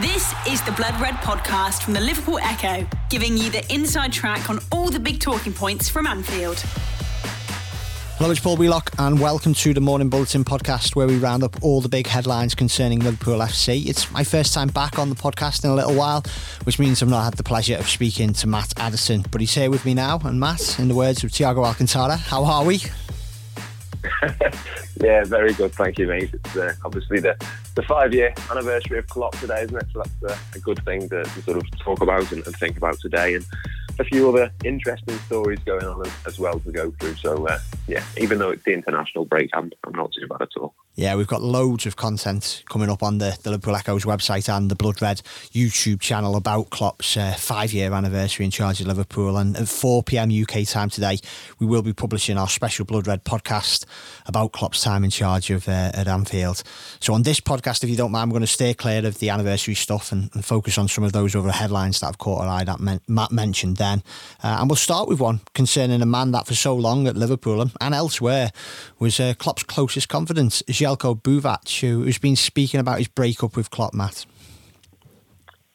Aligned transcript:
This 0.00 0.32
is 0.48 0.62
the 0.62 0.72
Blood 0.72 0.98
Red 1.02 1.16
podcast 1.16 1.82
from 1.82 1.92
the 1.92 2.00
Liverpool 2.00 2.38
Echo, 2.38 2.88
giving 3.10 3.36
you 3.36 3.50
the 3.50 3.62
inside 3.70 4.10
track 4.10 4.48
on 4.48 4.58
all 4.72 4.88
the 4.88 4.98
big 4.98 5.20
talking 5.20 5.52
points 5.52 5.90
from 5.90 6.06
Anfield. 6.06 6.60
Hello, 8.16 8.30
it's 8.30 8.40
Paul 8.40 8.56
Wheelock, 8.56 8.90
and 8.98 9.20
welcome 9.20 9.52
to 9.52 9.74
the 9.74 9.82
Morning 9.82 10.08
Bulletin 10.08 10.44
podcast, 10.44 10.96
where 10.96 11.06
we 11.06 11.18
round 11.18 11.42
up 11.42 11.62
all 11.62 11.82
the 11.82 11.90
big 11.90 12.06
headlines 12.06 12.54
concerning 12.54 13.00
Liverpool 13.00 13.40
FC. 13.40 13.86
It's 13.86 14.10
my 14.10 14.24
first 14.24 14.54
time 14.54 14.68
back 14.68 14.98
on 14.98 15.10
the 15.10 15.14
podcast 15.14 15.62
in 15.62 15.68
a 15.68 15.74
little 15.74 15.94
while, 15.94 16.24
which 16.64 16.78
means 16.78 17.02
I've 17.02 17.10
not 17.10 17.24
had 17.24 17.34
the 17.34 17.42
pleasure 17.42 17.76
of 17.76 17.86
speaking 17.86 18.32
to 18.32 18.46
Matt 18.46 18.72
Addison, 18.78 19.26
but 19.30 19.42
he's 19.42 19.52
here 19.52 19.68
with 19.68 19.84
me 19.84 19.92
now. 19.92 20.18
And 20.24 20.40
Matt, 20.40 20.78
in 20.78 20.88
the 20.88 20.94
words 20.94 21.22
of 21.22 21.32
Thiago 21.32 21.66
Alcantara, 21.66 22.16
how 22.16 22.44
are 22.46 22.64
we? 22.64 22.80
yeah, 25.02 25.24
very 25.24 25.52
good. 25.52 25.72
Thank 25.72 25.98
you, 25.98 26.06
mate. 26.06 26.30
It's 26.32 26.56
uh, 26.56 26.74
obviously 26.84 27.20
the, 27.20 27.36
the 27.74 27.82
five 27.82 28.14
year 28.14 28.32
anniversary 28.50 28.98
of 28.98 29.06
Klopp 29.08 29.36
today, 29.38 29.62
isn't 29.62 29.76
it? 29.76 29.86
So 29.92 30.02
that's 30.02 30.32
uh, 30.32 30.38
a 30.54 30.58
good 30.58 30.84
thing 30.84 31.08
to, 31.08 31.24
to, 31.24 31.42
sort 31.42 31.56
of 31.56 31.78
talk 31.78 32.00
about 32.00 32.30
and, 32.32 32.46
and, 32.46 32.56
think 32.56 32.76
about 32.76 32.98
today. 33.00 33.34
And 33.34 33.44
a 33.98 34.04
few 34.04 34.28
other 34.28 34.50
interesting 34.64 35.16
stories 35.26 35.58
going 35.60 35.84
on 35.84 36.06
as, 36.06 36.12
as 36.26 36.38
well 36.38 36.58
to 36.60 36.70
go 36.70 36.90
through. 36.92 37.16
So, 37.16 37.46
uh, 37.46 37.58
yeah, 37.88 38.04
even 38.16 38.38
though 38.38 38.50
it's 38.50 38.64
the 38.64 38.72
international 38.72 39.24
break, 39.24 39.50
I'm, 39.54 39.72
I'm 39.84 39.92
not 39.92 40.12
too 40.12 40.26
bad 40.28 40.42
at 40.42 40.56
all. 40.56 40.74
Yeah, 40.94 41.16
we've 41.16 41.26
got 41.26 41.40
loads 41.40 41.86
of 41.86 41.96
content 41.96 42.62
coming 42.68 42.90
up 42.90 43.02
on 43.02 43.16
the, 43.16 43.38
the 43.42 43.50
Liverpool 43.50 43.74
Echo's 43.74 44.04
website 44.04 44.54
and 44.54 44.70
the 44.70 44.74
Blood 44.74 45.00
Red 45.00 45.22
YouTube 45.50 46.00
channel 46.00 46.36
about 46.36 46.68
Klopp's 46.68 47.16
uh, 47.16 47.34
five 47.38 47.72
year 47.72 47.94
anniversary 47.94 48.44
in 48.44 48.50
charge 48.50 48.78
of 48.82 48.88
Liverpool. 48.88 49.38
And 49.38 49.56
at 49.56 49.68
4 49.68 50.02
pm 50.02 50.30
UK 50.30 50.66
time 50.66 50.90
today, 50.90 51.18
we 51.58 51.64
will 51.64 51.80
be 51.80 51.94
publishing 51.94 52.36
our 52.36 52.46
special 52.46 52.84
Blood 52.84 53.06
Red 53.06 53.24
podcast 53.24 53.86
about 54.26 54.52
Klopp's 54.52 54.82
time 54.82 55.02
in 55.02 55.08
charge 55.08 55.48
of 55.48 55.66
uh, 55.66 55.92
at 55.94 56.08
Anfield. 56.08 56.62
So, 57.00 57.14
on 57.14 57.22
this 57.22 57.40
podcast, 57.40 57.82
if 57.82 57.88
you 57.88 57.96
don't 57.96 58.12
mind, 58.12 58.30
we're 58.30 58.40
going 58.40 58.42
to 58.42 58.46
stay 58.46 58.74
clear 58.74 59.06
of 59.06 59.18
the 59.18 59.30
anniversary 59.30 59.74
stuff 59.74 60.12
and, 60.12 60.28
and 60.34 60.44
focus 60.44 60.76
on 60.76 60.88
some 60.88 61.04
of 61.04 61.14
those 61.14 61.34
other 61.34 61.52
headlines 61.52 62.00
that 62.00 62.08
I've 62.08 62.18
caught 62.18 62.42
our 62.42 62.48
eye 62.48 62.64
that 62.64 62.80
Matt 63.08 63.32
mentioned 63.32 63.78
then. 63.78 64.02
Uh, 64.44 64.58
and 64.60 64.68
we'll 64.68 64.76
start 64.76 65.08
with 65.08 65.20
one 65.20 65.40
concerning 65.54 66.02
a 66.02 66.06
man 66.06 66.32
that 66.32 66.46
for 66.46 66.54
so 66.54 66.76
long 66.76 67.06
at 67.06 67.16
Liverpool 67.16 67.62
and, 67.62 67.94
elsewhere 67.94 68.50
was 68.98 69.18
uh, 69.18 69.32
Klopp's 69.38 69.62
closest 69.62 70.10
confidant. 70.10 70.60
Željko 70.82 71.14
Buvac, 71.22 71.80
who, 71.80 72.02
who's 72.02 72.18
been 72.18 72.36
speaking 72.36 72.80
about 72.80 72.98
his 72.98 73.08
breakup 73.08 73.56
with 73.56 73.70
Klopp, 73.70 73.94
Matt. 73.94 74.26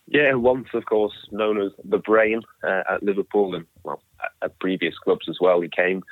Yeah, 0.08 0.34
once, 0.36 0.68
of 0.74 0.86
course, 0.86 1.14
known 1.32 1.62
as 1.62 1.72
the 1.84 1.98
brain 1.98 2.42
uh, 2.64 2.84
at 2.90 3.04
Liverpool 3.04 3.56
and, 3.56 3.66
well, 3.84 4.02
at 4.42 4.58
previous 4.60 4.98
clubs 4.98 5.28
as 5.30 5.38
well. 5.40 5.62
He 5.62 5.70
came 5.70 6.04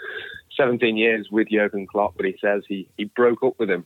17 0.57 0.97
years 0.97 1.27
with 1.31 1.49
Jurgen 1.49 1.88
Klopp, 1.88 2.16
but 2.16 2.25
he 2.25 2.35
says 2.41 2.63
he, 2.67 2.88
he 2.97 3.05
broke 3.05 3.43
up 3.43 3.59
with 3.59 3.69
him. 3.69 3.85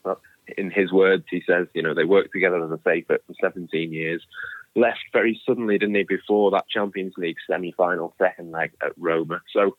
In 0.58 0.72
his 0.72 0.92
words, 0.92 1.26
he 1.30 1.44
says, 1.48 1.68
you 1.74 1.84
know, 1.84 1.94
they 1.94 2.06
worked 2.06 2.32
together, 2.34 2.64
as 2.64 2.80
say, 2.84 3.02
for, 3.02 3.20
for 3.28 3.34
17 3.42 3.94
years. 3.94 4.24
Left 4.76 5.00
very 5.14 5.40
suddenly, 5.46 5.78
didn't 5.78 5.96
he, 5.96 6.04
before 6.04 6.52
that 6.52 6.70
Champions 6.70 7.14
League 7.18 7.38
semi 7.50 7.72
final 7.72 8.14
second 8.18 8.52
leg 8.52 8.72
at 8.84 8.94
Roma. 8.98 9.42
So, 9.54 9.76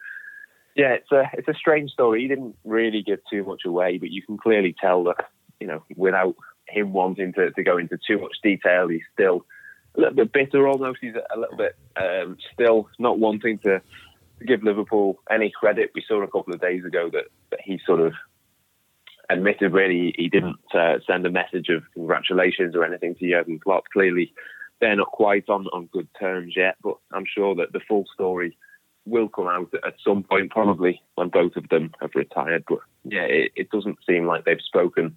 yeah, 0.77 0.93
it's 0.95 1.11
a 1.13 1.25
it's 1.35 1.49
a 1.49 1.55
strange 1.55 1.91
story. 1.91 2.23
He 2.23 2.29
didn't 2.29 2.57
really 2.65 3.03
give 3.03 3.21
too 3.31 3.45
much 3.45 3.63
away, 3.65 3.99
but 3.99 4.11
you 4.11 4.23
can 4.23 4.39
clearly 4.39 4.75
tell 4.81 5.05
that 5.05 5.29
you 5.59 5.67
know 5.67 5.83
without 5.97 6.37
him 6.69 6.93
wanting 6.93 7.33
to, 7.35 7.51
to 7.51 7.63
go 7.63 7.79
into 7.79 7.99
too 8.07 8.19
much 8.19 8.37
detail, 8.43 8.89
he's 8.89 9.03
still 9.13 9.45
a 9.97 10.01
little 10.01 10.15
bit 10.15 10.33
bitter 10.33 10.69
almost. 10.69 10.99
He's 11.01 11.15
a 11.15 11.39
little 11.39 11.57
bit 11.57 11.77
um, 11.97 12.37
still 12.55 12.89
not 12.99 13.19
wanting 13.19 13.59
to, 13.61 13.83
give 14.47 14.63
Liverpool 14.63 15.21
any 15.31 15.51
credit. 15.51 15.91
We 15.95 16.05
saw 16.07 16.23
a 16.23 16.27
couple 16.27 16.55
of 16.55 16.61
days 16.61 16.85
ago 16.85 17.11
that, 17.13 17.25
that 17.51 17.61
he 17.63 17.79
sort 17.85 18.01
of 18.01 18.15
admitted 19.29 19.73
really 19.73 20.15
he 20.17 20.29
didn't 20.29 20.59
uh, 20.75 20.99
send 21.07 21.27
a 21.27 21.31
message 21.31 21.69
of 21.69 21.83
congratulations 21.95 22.75
or 22.75 22.85
anything 22.85 23.15
to 23.17 23.29
Jurgen 23.29 23.59
Klopp. 23.59 23.85
Clearly, 23.93 24.33
they're 24.81 24.97
not 24.97 25.09
quite 25.09 25.49
on, 25.49 25.67
on 25.73 25.91
good 25.93 26.09
terms 26.19 26.55
yet, 26.57 26.77
but 26.83 26.97
I'm 27.13 27.27
sure 27.27 27.55
that 27.57 27.73
the 27.73 27.81
full 27.87 28.05
story 28.15 28.57
will 29.11 29.29
come 29.29 29.49
out 29.49 29.73
at 29.85 29.95
some 30.05 30.23
point, 30.23 30.51
probably 30.51 31.03
when 31.17 31.29
both 31.29 31.57
of 31.57 31.69
them 31.69 31.93
have 32.01 32.11
retired. 32.15 32.65
But 32.69 32.79
yeah, 33.05 33.25
it, 33.25 33.53
it 33.57 33.71
doesn't 33.71 33.99
seem 34.09 34.27
like 34.27 34.45
they've 34.45 34.59
spoken 34.61 35.17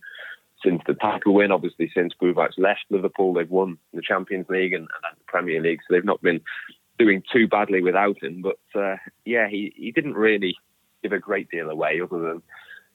since 0.64 0.82
the 0.88 0.94
title 0.96 1.34
win. 1.34 1.52
Obviously, 1.52 1.92
since 1.94 2.14
Buvac 2.22 2.50
left 2.58 2.86
Liverpool, 2.90 3.34
they've 3.34 3.50
won 3.50 3.78
the 3.94 4.02
Champions 4.02 4.48
League 4.50 4.74
and, 4.74 4.84
and 4.84 5.18
the 5.18 5.24
Premier 5.28 5.62
League, 5.62 5.80
so 5.82 5.94
they've 5.94 6.04
not 6.04 6.22
been 6.22 6.42
doing 7.00 7.24
too 7.32 7.48
badly 7.48 7.82
without 7.82 8.22
him. 8.22 8.42
But 8.42 8.80
uh, 8.80 8.98
yeah, 9.26 9.48
he, 9.48 9.74
he 9.76 9.92
didn't 9.92 10.16
really 10.16 10.56
give 11.02 11.12
a 11.12 11.20
great 11.20 11.50
deal 11.50 11.70
away, 11.70 12.02
other 12.02 12.20
than 12.20 12.42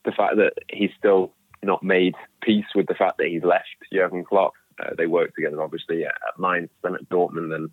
the 0.05 0.13
fact 0.13 0.37
that 0.37 0.55
he's 0.69 0.91
still 0.99 1.33
not 1.63 1.83
made 1.83 2.15
peace 2.43 2.67
with 2.75 2.87
the 2.87 2.95
fact 2.95 3.19
that 3.19 3.29
he's 3.29 3.43
left 3.43 3.67
Jurgen 3.93 4.25
Klopp. 4.25 4.53
Uh, 4.81 4.91
they 4.97 5.07
worked 5.07 5.35
together, 5.35 5.61
obviously, 5.61 6.05
at 6.05 6.15
Mainz, 6.39 6.71
then 6.83 6.95
at 6.95 7.09
Dortmund, 7.09 7.55
and 7.55 7.71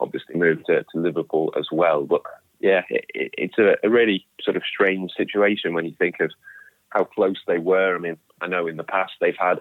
obviously 0.00 0.36
moved 0.36 0.64
to, 0.66 0.82
to 0.82 0.98
Liverpool 0.98 1.52
as 1.58 1.66
well. 1.70 2.04
But 2.04 2.22
yeah, 2.60 2.82
it, 2.88 3.04
it's 3.14 3.58
a, 3.58 3.76
a, 3.84 3.90
really 3.90 4.26
sort 4.42 4.56
of 4.56 4.62
strange 4.64 5.12
situation 5.16 5.74
when 5.74 5.84
you 5.84 5.94
think 5.98 6.16
of 6.20 6.30
how 6.90 7.04
close 7.04 7.36
they 7.46 7.58
were. 7.58 7.94
I 7.94 7.98
mean, 7.98 8.16
I 8.40 8.46
know 8.46 8.66
in 8.66 8.76
the 8.76 8.84
past 8.84 9.12
they've 9.20 9.34
had 9.38 9.60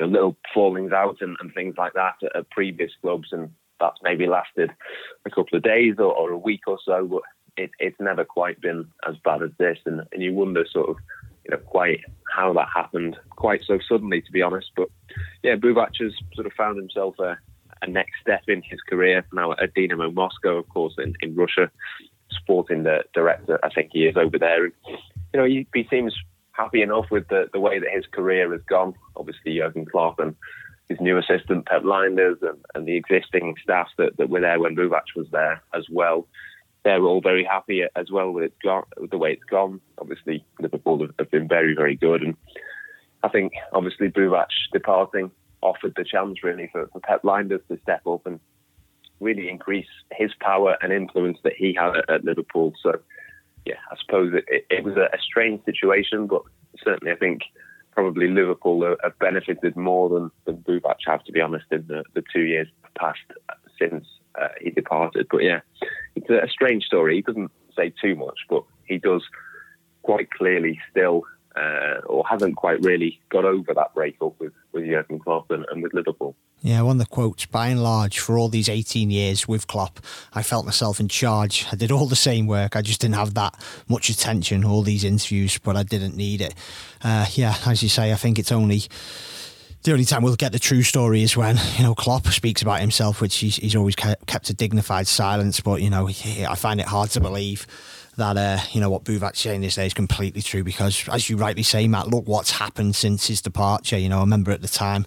little 0.00 0.36
fallings 0.54 0.92
out 0.92 1.16
and, 1.20 1.36
and, 1.40 1.52
things 1.52 1.74
like 1.76 1.94
that 1.94 2.14
at, 2.22 2.36
at, 2.36 2.50
previous 2.50 2.92
clubs, 3.00 3.28
and 3.32 3.50
that's 3.80 3.98
maybe 4.02 4.26
lasted 4.26 4.70
a 5.24 5.30
couple 5.30 5.56
of 5.56 5.62
days 5.62 5.94
or, 5.98 6.14
or 6.14 6.30
a 6.30 6.38
week 6.38 6.62
or 6.66 6.78
so. 6.84 7.06
But 7.06 7.22
it, 7.56 7.70
it's 7.78 8.00
never 8.00 8.24
quite 8.24 8.60
been 8.60 8.86
as 9.08 9.16
bad 9.24 9.42
as 9.42 9.50
this, 9.58 9.78
and, 9.86 10.02
and 10.12 10.22
you 10.22 10.34
wonder 10.34 10.64
sort 10.70 10.90
of 10.90 10.96
you 11.44 11.50
know 11.52 11.58
quite 11.58 12.00
how 12.32 12.52
that 12.52 12.68
happened 12.72 13.16
quite 13.30 13.62
so 13.66 13.78
suddenly, 13.88 14.20
to 14.20 14.32
be 14.32 14.42
honest. 14.42 14.70
But 14.76 14.88
yeah, 15.42 15.56
Buvac 15.56 15.96
has 16.00 16.12
sort 16.34 16.46
of 16.46 16.52
found 16.52 16.76
himself 16.76 17.18
a, 17.18 17.38
a 17.82 17.86
next 17.86 18.20
step 18.20 18.42
in 18.48 18.62
his 18.62 18.80
career 18.88 19.24
now 19.32 19.52
at 19.52 19.74
Dynamo 19.74 20.10
Moscow, 20.10 20.56
of 20.56 20.68
course, 20.68 20.94
in, 20.98 21.14
in 21.20 21.34
Russia, 21.34 21.70
sporting 22.30 22.82
the 22.82 23.04
director. 23.14 23.58
I 23.62 23.70
think 23.70 23.90
he 23.92 24.06
is 24.06 24.16
over 24.16 24.38
there. 24.38 24.64
And, 24.64 24.72
you 24.86 25.40
know, 25.40 25.44
he, 25.44 25.66
he 25.74 25.86
seems 25.90 26.14
happy 26.52 26.82
enough 26.82 27.06
with 27.10 27.28
the, 27.28 27.48
the 27.52 27.60
way 27.60 27.78
that 27.78 27.90
his 27.92 28.04
career 28.06 28.52
has 28.52 28.62
gone. 28.68 28.94
Obviously, 29.16 29.56
Jurgen 29.56 29.86
Klopp 29.86 30.18
and 30.18 30.34
his 30.88 31.00
new 31.00 31.18
assistant 31.18 31.66
Pep 31.66 31.82
Lijnders 31.82 32.42
and, 32.42 32.58
and 32.74 32.86
the 32.86 32.96
existing 32.96 33.54
staff 33.62 33.88
that, 33.98 34.16
that 34.16 34.30
were 34.30 34.40
there 34.40 34.58
when 34.58 34.74
Buvac 34.74 35.02
was 35.14 35.26
there 35.30 35.62
as 35.74 35.84
well. 35.90 36.26
They're 36.84 37.02
all 37.02 37.20
very 37.20 37.44
happy 37.44 37.82
as 37.96 38.10
well 38.10 38.30
with, 38.30 38.44
it 38.44 38.54
gone, 38.62 38.84
with 38.98 39.10
the 39.10 39.18
way 39.18 39.32
it's 39.32 39.44
gone. 39.44 39.80
Obviously, 39.98 40.44
Liverpool 40.60 41.00
have, 41.00 41.14
have 41.18 41.30
been 41.30 41.46
very, 41.46 41.74
very 41.74 41.96
good. 41.96 42.22
And 42.22 42.36
I 43.22 43.28
think, 43.28 43.52
obviously, 43.72 44.08
Buvac 44.08 44.46
departing 44.72 45.30
offered 45.62 45.94
the 45.96 46.04
chance 46.04 46.42
really 46.42 46.68
for, 46.72 46.86
for 46.88 47.00
Pep 47.00 47.22
Lijnders 47.22 47.66
to 47.68 47.78
step 47.82 48.06
up 48.06 48.26
and 48.26 48.40
really 49.20 49.48
increase 49.48 49.88
his 50.12 50.32
power 50.40 50.76
and 50.80 50.92
influence 50.92 51.38
that 51.42 51.54
he 51.56 51.74
had 51.74 51.96
at, 51.96 52.10
at 52.10 52.24
Liverpool. 52.24 52.72
So, 52.82 53.00
yeah, 53.64 53.78
I 53.90 53.96
suppose 54.00 54.32
it, 54.34 54.66
it, 54.70 54.84
was 54.84 54.96
a, 54.96 55.06
a, 55.14 55.20
strange 55.20 55.64
situation, 55.64 56.26
but 56.26 56.42
certainly 56.82 57.12
I 57.12 57.16
think 57.16 57.42
probably 57.92 58.28
Liverpool 58.28 58.96
have 59.02 59.18
benefited 59.18 59.76
more 59.76 60.08
than, 60.08 60.30
than 60.44 60.58
Buvac 60.58 60.96
have, 61.06 61.24
to 61.24 61.32
be 61.32 61.40
honest, 61.40 61.66
in 61.72 61.84
the, 61.88 62.04
the 62.14 62.22
two 62.32 62.42
years 62.42 62.68
past 62.96 63.18
since 63.78 64.06
uh, 64.40 64.48
he 64.60 64.70
departed. 64.70 65.26
But 65.30 65.42
yeah, 65.42 65.60
it's 66.14 66.30
a 66.30 66.48
strange 66.48 66.84
story. 66.84 67.16
He 67.16 67.22
doesn't 67.22 67.50
say 67.76 67.92
too 68.00 68.14
much, 68.14 68.38
but 68.48 68.62
he 68.84 68.98
does 68.98 69.22
quite 70.02 70.30
clearly 70.30 70.78
still 70.90 71.24
uh, 71.58 72.00
or 72.06 72.26
hasn't 72.28 72.56
quite 72.56 72.80
really 72.82 73.20
got 73.28 73.44
over 73.44 73.74
that 73.74 73.94
breakup 73.94 74.38
with, 74.38 74.52
with 74.72 74.84
Jurgen 74.84 75.18
Klopp 75.18 75.50
and, 75.50 75.64
and, 75.70 75.82
with 75.82 75.92
Liverpool. 75.94 76.36
Yeah, 76.60 76.82
one 76.82 76.96
of 76.96 77.06
the 77.06 77.06
quotes, 77.06 77.46
by 77.46 77.68
and 77.68 77.82
large, 77.82 78.18
for 78.18 78.38
all 78.38 78.48
these 78.48 78.68
18 78.68 79.10
years 79.10 79.48
with 79.48 79.66
Klopp, 79.66 80.00
I 80.32 80.42
felt 80.42 80.64
myself 80.64 81.00
in 81.00 81.08
charge. 81.08 81.66
I 81.72 81.76
did 81.76 81.90
all 81.90 82.06
the 82.06 82.16
same 82.16 82.46
work. 82.46 82.76
I 82.76 82.82
just 82.82 83.00
didn't 83.00 83.14
have 83.14 83.34
that 83.34 83.54
much 83.88 84.08
attention, 84.08 84.64
all 84.64 84.82
these 84.82 85.04
interviews, 85.04 85.58
but 85.58 85.76
I 85.76 85.82
didn't 85.82 86.16
need 86.16 86.40
it. 86.40 86.54
Uh, 87.02 87.26
yeah, 87.32 87.54
as 87.66 87.82
you 87.82 87.88
say, 87.88 88.12
I 88.12 88.16
think 88.16 88.38
it's 88.38 88.52
only 88.52 88.82
the 89.84 89.92
only 89.92 90.04
time 90.04 90.22
we'll 90.22 90.34
get 90.34 90.50
the 90.50 90.58
true 90.58 90.82
story 90.82 91.22
is 91.22 91.36
when 91.36 91.56
you 91.76 91.84
know 91.84 91.94
Klopp 91.94 92.26
speaks 92.26 92.62
about 92.62 92.80
himself, 92.80 93.20
which 93.20 93.36
he's, 93.36 93.56
he's 93.56 93.76
always 93.76 93.94
kept 93.94 94.50
a 94.50 94.54
dignified 94.54 95.06
silence. 95.06 95.60
But 95.60 95.80
you 95.82 95.90
know, 95.90 96.08
I 96.08 96.54
find 96.56 96.80
it 96.80 96.86
hard 96.86 97.10
to 97.10 97.20
believe 97.20 97.66
that 98.18 98.36
uh, 98.36 98.58
you 98.72 98.80
know 98.80 98.90
what 98.90 99.04
Buvac's 99.04 99.40
saying 99.40 99.62
this 99.62 99.76
day 99.76 99.86
is 99.86 99.94
completely 99.94 100.42
true 100.42 100.62
because, 100.62 101.08
as 101.08 101.30
you 101.30 101.36
rightly 101.36 101.62
say, 101.62 101.88
Matt, 101.88 102.08
look 102.08 102.26
what's 102.26 102.50
happened 102.50 102.94
since 102.94 103.26
his 103.26 103.40
departure. 103.40 103.98
You 103.98 104.08
know, 104.08 104.18
I 104.18 104.20
remember 104.20 104.50
at 104.50 104.60
the 104.60 104.68
time 104.68 105.06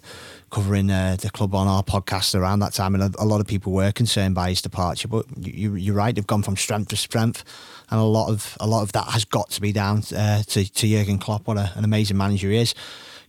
covering 0.50 0.90
uh, 0.90 1.16
the 1.20 1.30
club 1.30 1.54
on 1.54 1.68
our 1.68 1.82
podcast 1.82 2.38
around 2.38 2.58
that 2.60 2.72
time, 2.72 2.94
and 2.94 3.14
a, 3.14 3.22
a, 3.22 3.24
lot 3.24 3.40
of 3.40 3.46
people 3.46 3.72
were 3.72 3.92
concerned 3.92 4.34
by 4.34 4.50
his 4.50 4.60
departure. 4.60 5.08
But 5.08 5.26
you, 5.38 5.92
are 5.92 5.96
right; 5.96 6.14
they've 6.14 6.26
gone 6.26 6.42
from 6.42 6.56
strength 6.56 6.88
to 6.88 6.96
strength, 6.96 7.44
and 7.90 8.00
a 8.00 8.04
lot 8.04 8.28
of 8.28 8.56
a 8.60 8.66
lot 8.66 8.82
of 8.82 8.92
that 8.92 9.06
has 9.08 9.24
got 9.24 9.50
to 9.50 9.60
be 9.60 9.72
down 9.72 10.02
uh, 10.16 10.42
to, 10.42 10.68
to 10.68 10.88
Jurgen 10.88 11.18
Klopp. 11.18 11.46
What 11.46 11.58
a, 11.58 11.70
an 11.76 11.84
amazing 11.84 12.16
manager 12.16 12.50
he 12.50 12.56
is 12.56 12.74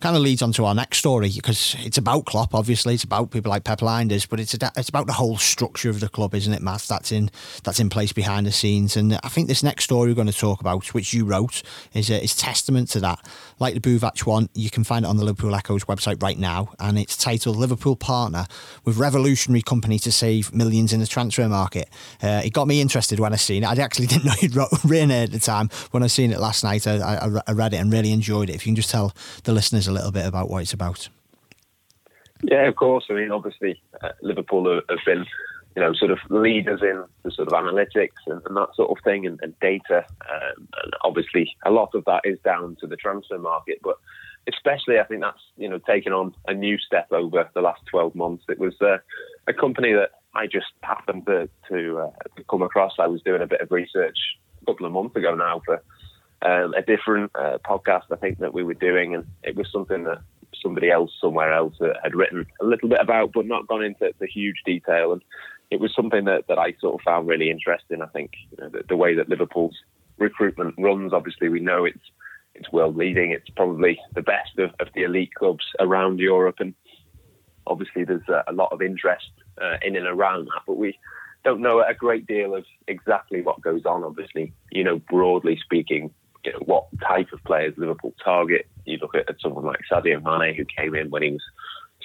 kind 0.04 0.18
of 0.18 0.22
leads 0.22 0.42
on 0.42 0.52
to 0.52 0.66
our 0.66 0.76
next 0.76 0.98
story 0.98 1.32
because 1.34 1.78
it's 1.80 1.98
about 1.98 2.26
Klopp. 2.26 2.54
Obviously, 2.54 2.94
it's 2.94 3.06
about 3.06 3.32
people 3.32 3.50
like 3.50 3.64
Pep 3.64 3.80
Lijnders, 3.80 4.28
but 4.28 4.38
it's 4.38 4.54
a, 4.54 4.72
it's 4.76 4.90
about 4.90 5.08
the 5.08 5.14
whole 5.14 5.38
structure 5.38 5.90
of 5.90 6.02
the 6.02 6.10
club, 6.10 6.36
isn't 6.36 6.52
it, 6.52 6.62
Matt? 6.62 6.82
That's 6.90 7.14
in 7.14 7.32
that's 7.64 7.80
in 7.80 7.90
place 7.90 8.12
behind 8.12 8.46
the 8.46 8.52
scenes. 8.52 8.98
And 8.98 9.18
I 9.24 9.30
think 9.30 9.48
this 9.48 9.64
next 9.64 9.86
story 9.86 10.10
we're 10.10 10.16
going 10.16 10.28
to 10.28 10.38
talk 10.38 10.60
about, 10.60 10.94
which 10.94 11.14
you 11.14 11.24
wrote, 11.24 11.64
is 11.94 12.12
uh, 12.12 12.16
is 12.16 12.36
testament 12.36 12.90
to 12.90 13.00
that. 13.00 13.26
Like 13.60 13.76
the 13.76 13.80
Buvac 13.80 14.26
one, 14.26 14.50
you 14.54 14.70
can 14.70 14.84
find 14.84 15.06
it 15.06 15.08
on 15.08 15.16
the 15.16 15.24
Liverpool 15.24 15.56
Echo's 15.56 15.86
website 15.86 16.22
right 16.22 16.38
now, 16.38 16.74
and 16.80 17.00
it's 17.00 17.16
titled 17.16 17.56
"Liverpool 17.56 17.96
Partner 17.96 18.46
with 18.84 18.98
Revolutionary 18.98 19.62
Company 19.62 20.00
to 20.00 20.12
Save 20.12 20.54
Millions 20.54 20.92
in 20.92 21.00
the 21.00 21.08
Transfer 21.08 21.48
Market." 21.48 21.88
Uh, 22.22 22.42
it 22.44 22.52
got 22.52 22.68
me 22.68 22.82
interested 22.82 23.22
when 23.22 23.32
I 23.32 23.38
seen 23.38 23.64
it. 23.64 23.68
I 23.68 23.82
actually 23.82 24.08
didn't 24.14 24.26
know 24.26 24.34
you'd 24.42 24.58
written 24.84 25.12
it 25.12 25.24
at 25.24 25.32
the 25.32 25.40
time. 25.40 25.70
When 25.92 26.04
I 26.04 26.08
seen 26.08 26.34
it 26.34 26.42
last 26.42 26.62
night, 26.66 26.86
I, 26.88 26.98
I, 26.98 27.42
I 27.48 27.54
read 27.54 27.74
it 27.74 27.78
and 27.78 27.90
really 27.90 28.12
enjoyed 28.12 28.50
it. 28.50 28.56
If 28.56 28.66
you 28.66 28.72
can 28.72 28.76
just 28.76 28.90
tell 28.90 29.14
the 29.46 29.54
listeners 29.54 29.88
a 29.88 29.93
little 29.94 30.12
bit 30.12 30.26
about 30.26 30.50
what 30.50 30.62
it's 30.62 30.74
about. 30.74 31.10
Yeah, 32.44 32.68
of 32.68 32.76
course. 32.76 33.06
I 33.10 33.14
mean, 33.14 33.32
obviously, 33.32 33.82
uh, 34.02 34.10
Liverpool 34.22 34.82
have 34.90 35.00
been, 35.06 35.26
you 35.76 35.82
know, 35.82 35.94
sort 35.94 36.12
of 36.12 36.20
leaders 36.30 36.82
in 36.82 37.04
the 37.24 37.32
sort 37.32 37.48
of 37.48 37.54
analytics 37.54 38.20
and, 38.28 38.42
and 38.46 38.58
that 38.58 38.76
sort 38.76 38.92
of 38.92 39.04
thing 39.04 39.26
and, 39.26 39.40
and 39.42 39.58
data. 39.60 40.06
Um, 40.30 40.68
and 40.84 40.94
obviously, 41.04 41.56
a 41.66 41.72
lot 41.72 41.96
of 41.96 42.04
that 42.06 42.22
is 42.26 42.38
down 42.44 42.76
to 42.82 42.88
the 42.88 42.98
transfer 42.98 43.40
market. 43.40 43.80
But 43.82 43.96
especially, 44.48 45.00
I 45.00 45.06
think 45.06 45.22
that's, 45.22 45.40
you 45.58 45.70
know, 45.70 45.80
taken 45.80 46.12
on 46.12 46.36
a 46.48 46.54
new 46.54 46.78
step 46.78 47.08
over 47.12 47.50
the 47.54 47.62
last 47.62 47.82
12 47.90 48.14
months. 48.14 48.44
It 48.50 48.60
was 48.60 48.76
uh, 48.82 48.98
a 49.48 49.54
company 49.54 49.94
that 49.94 50.12
I 50.36 50.48
just 50.48 50.74
happened 50.82 51.26
to, 51.28 51.48
to, 51.70 52.00
uh, 52.00 52.12
to 52.36 52.44
come 52.50 52.62
across. 52.62 52.94
I 53.00 53.08
was 53.08 53.22
doing 53.22 53.42
a 53.42 53.48
bit 53.48 53.62
of 53.62 53.72
research 53.72 54.18
a 54.62 54.66
couple 54.66 54.86
of 54.86 54.92
months 54.92 55.16
ago 55.16 55.34
now 55.34 55.62
for 55.66 55.82
um, 56.44 56.74
a 56.74 56.82
different 56.82 57.32
uh, 57.36 57.58
podcast, 57.66 58.04
I 58.12 58.16
think, 58.18 58.40
that 58.40 58.54
we 58.54 58.64
were 58.64 58.74
doing. 58.74 59.16
And 59.16 59.26
it 59.44 59.56
was 59.56 59.68
something 59.72 60.04
that 60.04 60.20
somebody 60.62 60.92
else 60.92 61.12
somewhere 61.20 61.54
else 61.54 61.76
had 62.04 62.16
written 62.16 62.46
a 62.62 62.66
little 62.66 62.90
bit 62.90 63.02
about, 63.02 63.32
but 63.34 63.46
not 63.46 63.68
gone 63.68 63.84
into 63.84 64.14
the 64.20 64.28
huge 64.28 64.62
detail. 64.66 65.14
And 65.14 65.22
it 65.72 65.80
was 65.80 65.94
something 65.96 66.26
that, 66.26 66.48
that 66.48 66.60
I 66.60 66.76
sort 66.80 66.96
of 66.96 67.02
found 67.04 67.28
really 67.28 67.50
interesting. 67.50 68.02
I 68.02 68.08
think 68.08 68.32
you 68.52 68.64
know, 68.64 68.70
the, 68.70 68.84
the, 68.90 68.98
way 68.98 69.16
that 69.16 69.30
Liverpool's 69.30 69.76
recruitment 70.18 70.76
runs, 70.78 71.14
obviously, 71.14 71.50
we 71.50 71.60
know 71.60 71.86
it's 71.86 72.12
it's 72.56 72.72
world 72.72 72.96
leading. 72.96 73.32
It's 73.32 73.50
probably 73.50 74.00
the 74.14 74.22
best 74.22 74.60
of, 74.60 74.72
of 74.80 74.88
the 74.94 75.04
elite 75.04 75.34
clubs 75.34 75.66
around 75.80 76.20
Europe, 76.20 76.58
and 76.60 76.76
obviously 77.66 78.04
there's 78.04 78.28
a, 78.30 78.44
a 78.48 78.54
lot 78.54 78.72
of 78.72 78.82
interest 78.82 79.32
uh, 79.60 79.78
in 79.82 79.96
and 79.96 80.06
around 80.06 80.46
that. 80.46 80.62
But 80.68 80.78
we 80.78 81.00
don't 81.44 81.62
know 81.62 81.82
a 81.82 81.94
great 81.94 82.28
deal 82.28 82.56
of 82.56 82.66
exactly 82.88 83.42
what 83.42 83.62
goes 83.62 83.86
on. 83.86 84.04
Obviously, 84.04 84.54
you 84.72 84.84
know, 84.84 85.00
broadly 85.10 85.60
speaking, 85.64 86.12
you 86.44 86.52
know, 86.52 86.60
what 86.66 86.88
type 87.02 87.32
of 87.34 87.44
players 87.44 87.74
Liverpool 87.78 88.14
target. 88.24 88.68
You 88.86 88.98
look 88.98 89.16
at, 89.16 89.36
someone 89.40 89.66
like 89.66 89.80
Sadio 89.92 90.22
Mane, 90.22 90.56
who 90.56 90.66
came 90.66 90.96
in 90.96 91.10
when 91.10 91.24
he 91.24 91.32
was 91.32 91.44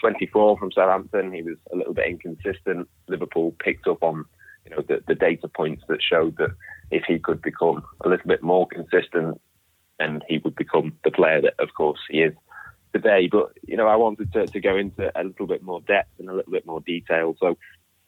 24 0.00 0.58
from 0.58 0.73
Southampton. 0.73 1.32
He 1.32 1.43
was 1.43 1.56
a 1.73 1.76
little 1.76 1.94
bit 1.94 2.08
inconsistent. 2.08 2.88
Liverpool 3.08 3.55
picked 3.58 3.87
up 3.87 4.02
on 4.02 4.25
you 4.64 4.70
know 4.70 4.82
the, 4.87 5.02
the 5.06 5.14
data 5.14 5.49
points 5.49 5.82
that 5.88 6.02
showed 6.02 6.37
that 6.37 6.50
if 6.90 7.05
he 7.06 7.19
could 7.19 7.43
become 7.43 7.82
a 8.02 8.08
little 8.08 8.26
bit 8.26 8.43
more 8.43 8.67
consistent, 8.67 9.40
then 9.99 10.20
he 10.29 10.38
would 10.38 10.55
become 10.55 10.93
the 11.05 11.11
player 11.11 11.41
that, 11.43 11.55
of 11.58 11.69
course, 11.75 11.99
he 12.08 12.23
is 12.23 12.34
today. 12.93 13.29
But 13.31 13.52
you 13.67 13.76
know, 13.76 13.88
I 13.88 13.96
wanted 13.96 14.32
to, 14.32 14.46
to 14.46 14.61
go 14.61 14.76
into 14.76 15.11
a 15.19 15.25
little 15.25 15.46
bit 15.46 15.62
more 15.62 15.81
depth 15.81 16.19
and 16.19 16.29
a 16.29 16.34
little 16.34 16.52
bit 16.52 16.67
more 16.67 16.81
detail. 16.81 17.34
So 17.41 17.58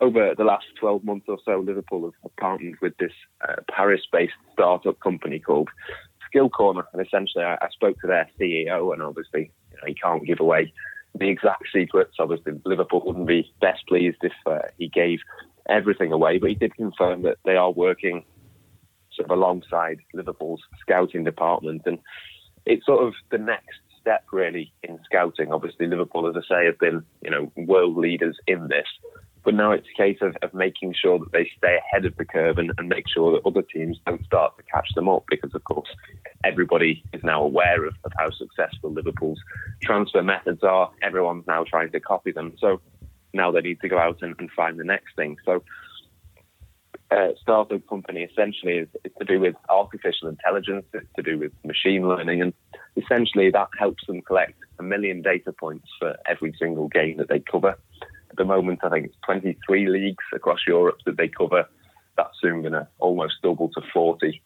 over 0.01 0.35
the 0.37 0.45
last 0.45 0.67
12 0.79 1.05
months 1.05 1.27
or 1.29 1.39
so, 1.45 1.59
Liverpool 1.59 2.11
have 2.23 2.37
partnered 2.37 2.77
with 2.81 2.97
this 2.99 3.13
uh, 3.47 3.57
Paris-based 3.71 4.33
startup 4.53 4.99
company 5.01 5.39
called 5.39 5.69
Skill 6.31 6.49
Corner, 6.49 6.85
and 6.93 7.05
essentially, 7.05 7.45
I, 7.45 7.55
I 7.55 7.69
spoke 7.71 8.01
to 8.01 8.07
their 8.07 8.29
CEO, 8.39 8.93
and 8.93 9.03
obviously, 9.03 9.51
you 9.71 9.77
know, 9.77 9.87
he 9.87 9.95
can't 9.95 10.27
give 10.27 10.41
away 10.41 10.73
the 11.15 11.29
exact 11.29 11.65
secrets. 11.73 12.17
Obviously, 12.19 12.53
Liverpool 12.65 13.03
wouldn't 13.05 13.27
be 13.27 13.53
best 13.61 13.87
pleased 13.87 14.19
if 14.23 14.33
uh, 14.47 14.61
he 14.79 14.89
gave 14.89 15.19
everything 15.69 16.13
away, 16.13 16.39
but 16.39 16.51
he 16.51 16.55
did 16.55 16.75
confirm 16.77 17.23
that 17.23 17.39
they 17.45 17.57
are 17.57 17.71
working 17.71 18.25
sort 19.15 19.31
of 19.31 19.37
alongside 19.37 19.99
Liverpool's 20.15 20.63
scouting 20.81 21.25
department, 21.25 21.83
and 21.85 21.99
it's 22.65 22.87
sort 22.87 23.07
of 23.07 23.15
the 23.31 23.39
next 23.39 23.81
step 24.01 24.25
really 24.33 24.73
in 24.83 24.99
scouting. 25.05 25.53
Obviously, 25.53 25.87
Liverpool, 25.87 26.29
as 26.29 26.37
I 26.37 26.49
say, 26.49 26.67
have 26.67 26.79
been 26.79 27.05
you 27.23 27.31
know 27.31 27.53
world 27.57 27.97
leaders 27.97 28.37
in 28.47 28.69
this, 28.69 28.87
but 29.45 29.55
now 29.55 29.73
it's 29.73 29.87
a 29.95 29.97
case 29.97 30.19
of, 30.21 30.37
of 30.43 30.53
making 30.53 30.95
sure 30.95 31.19
that 31.19 31.33
they 31.33 31.51
stay 31.57 31.79
ahead 31.79 32.05
of 32.05 32.17
the 32.17 32.25
curve 32.25 32.59
and, 32.59 32.73
and 32.79 32.89
make 32.89 33.07
sure 33.09 33.33
that 33.33 33.47
other 33.47 33.63
teams 33.63 33.99
don't 34.07 34.25
start 34.25 34.57
to 34.57 34.63
catch 34.65 34.89
them 34.95 35.09
up 35.09 35.25
because, 35.29 35.55
of 35.55 35.65
course, 35.65 35.89
everybody 36.45 37.03
is 37.13 37.23
now 37.25 37.43
aware 37.43 37.85
of, 37.87 37.95
of 38.05 38.13
how 38.19 38.31
successful 38.31 38.93
Liverpool's 38.93 39.41
transfer 39.83 40.23
methods 40.23 40.63
are. 40.63 40.91
Everyone's 41.03 41.47
now 41.47 41.65
trying 41.65 41.91
to 41.93 42.01
copy 42.01 42.33
them. 42.33 42.55
So 42.59 42.81
now 43.33 43.51
they 43.51 43.61
need 43.61 43.81
to 43.81 43.89
go 43.89 43.99
out 43.99 44.19
and, 44.23 44.35
and 44.39 44.51
find 44.51 44.79
the 44.79 44.85
next 44.85 45.17
thing. 45.17 45.37
So 45.45 45.63
uh, 47.11 47.29
startup 47.41 47.87
company 47.89 48.23
essentially 48.23 48.79
is, 48.79 48.89
is, 49.05 49.13
to 49.19 49.25
do 49.25 49.41
with 49.41 49.57
artificial 49.69 50.29
intelligence, 50.29 50.85
it's 50.93 51.07
to 51.17 51.23
do 51.23 51.39
with 51.39 51.53
machine 51.65 52.09
learning, 52.09 52.41
and 52.43 52.53
essentially 52.97 53.51
that 53.51 53.69
helps 53.79 54.07
them 54.07 54.21
collect 54.23 54.55
a 54.79 54.83
million 54.83 55.23
data 55.23 55.53
points 55.53 55.89
for 55.99 56.17
every 56.27 56.55
single 56.59 56.89
game 56.89 57.17
that 57.17 57.29
they 57.29 57.41
cover. 57.41 57.77
The 58.41 58.47
moment, 58.47 58.81
I 58.83 58.89
think 58.89 59.05
it's 59.05 59.17
23 59.27 59.87
leagues 59.91 60.25
across 60.35 60.61
Europe 60.67 60.97
that 61.05 61.19
they 61.19 61.29
cover. 61.29 61.69
That's 62.17 62.41
soon 62.41 62.63
going 62.63 62.73
to 62.73 62.89
almost 62.99 63.35
double 63.43 63.69
to 63.75 63.83
40. 63.93 64.41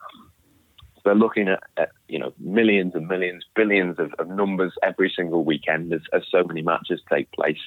So 0.97 1.01
they're 1.05 1.15
looking 1.15 1.47
at, 1.47 1.63
at, 1.77 1.91
you 2.09 2.19
know 2.19 2.33
millions 2.41 2.97
and 2.97 3.07
millions, 3.07 3.45
billions 3.55 4.01
of, 4.01 4.13
of 4.19 4.27
numbers 4.27 4.73
every 4.83 5.13
single 5.15 5.45
weekend 5.45 5.93
as, 5.93 6.01
as, 6.13 6.23
so 6.29 6.43
many 6.43 6.61
matches 6.61 7.03
take 7.09 7.31
place. 7.31 7.61